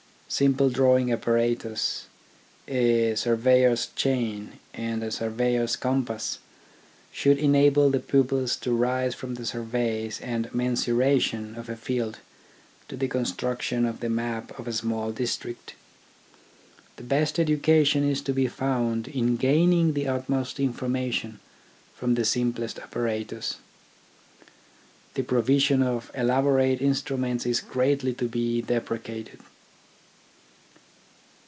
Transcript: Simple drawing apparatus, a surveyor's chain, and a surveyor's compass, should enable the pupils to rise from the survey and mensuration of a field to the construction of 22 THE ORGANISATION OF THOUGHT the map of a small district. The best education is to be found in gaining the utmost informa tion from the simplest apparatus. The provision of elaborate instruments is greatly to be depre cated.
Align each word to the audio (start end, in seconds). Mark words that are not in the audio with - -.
Simple 0.31 0.69
drawing 0.69 1.11
apparatus, 1.11 2.05
a 2.65 3.15
surveyor's 3.15 3.87
chain, 3.97 4.53
and 4.73 5.03
a 5.03 5.11
surveyor's 5.11 5.75
compass, 5.75 6.39
should 7.11 7.37
enable 7.37 7.89
the 7.89 7.99
pupils 7.99 8.55
to 8.55 8.71
rise 8.71 9.13
from 9.13 9.35
the 9.35 9.45
survey 9.45 10.09
and 10.21 10.49
mensuration 10.55 11.57
of 11.57 11.67
a 11.67 11.75
field 11.75 12.19
to 12.87 12.95
the 12.95 13.09
construction 13.09 13.85
of 13.85 13.99
22 13.99 13.99
THE 14.15 14.21
ORGANISATION 14.21 14.37
OF 14.37 14.45
THOUGHT 14.45 14.55
the 14.55 14.55
map 14.55 14.59
of 14.61 14.67
a 14.69 14.73
small 14.73 15.11
district. 15.11 15.75
The 16.95 17.03
best 17.03 17.37
education 17.37 18.09
is 18.09 18.21
to 18.21 18.31
be 18.31 18.47
found 18.47 19.09
in 19.09 19.35
gaining 19.35 19.91
the 19.91 20.07
utmost 20.07 20.59
informa 20.59 21.11
tion 21.11 21.41
from 21.93 22.15
the 22.15 22.23
simplest 22.23 22.79
apparatus. 22.79 23.57
The 25.15 25.23
provision 25.23 25.83
of 25.83 26.09
elaborate 26.15 26.81
instruments 26.81 27.45
is 27.45 27.59
greatly 27.59 28.13
to 28.13 28.29
be 28.29 28.63
depre 28.65 28.97
cated. 29.01 29.39